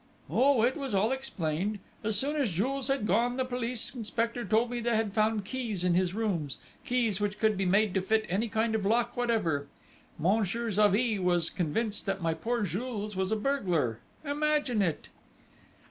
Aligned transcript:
"Oh, 0.31 0.63
it 0.63 0.77
was 0.77 0.95
all 0.95 1.11
explained! 1.11 1.77
As 2.03 2.17
soon 2.17 2.35
as 2.35 2.51
Jules 2.53 2.87
had 2.87 3.05
gone, 3.05 3.37
the 3.37 3.45
police 3.45 3.93
inspector 3.93 4.43
told 4.43 4.71
me 4.71 4.79
that 4.79 4.89
they 4.89 4.95
had 4.95 5.13
found 5.13 5.45
keys 5.45 5.83
in 5.83 5.93
his 5.93 6.15
rooms, 6.15 6.57
keys 6.83 7.21
which 7.21 7.37
could 7.37 7.55
be 7.55 7.67
made 7.67 7.93
to 7.93 8.01
fit 8.01 8.25
any 8.27 8.47
kind 8.49 8.73
of 8.73 8.83
lock 8.83 9.15
whatever. 9.15 9.67
Monsieur 10.17 10.71
Xavié 10.71 11.19
was 11.21 11.51
convinced 11.51 12.07
that 12.07 12.19
my 12.19 12.33
poor 12.33 12.63
Jules 12.63 13.15
was 13.15 13.31
a 13.31 13.35
burglar 13.35 13.99
imagine 14.25 14.81
it!" 14.81 15.07